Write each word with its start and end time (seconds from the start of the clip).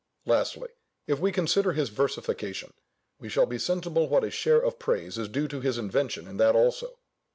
Lastly, 0.25 0.69
if 1.05 1.19
we 1.19 1.31
consider 1.31 1.73
his 1.73 1.89
versification, 1.89 2.73
we 3.19 3.29
shall 3.29 3.45
be 3.45 3.59
sensible 3.59 4.09
what 4.09 4.23
a 4.23 4.31
share 4.31 4.57
of 4.59 4.79
praise 4.79 5.15
is 5.19 5.29
due 5.29 5.47
to 5.49 5.61
his 5.61 5.77
invention 5.77 6.27
in 6.27 6.37
that 6.37 6.55
also. 6.55 6.97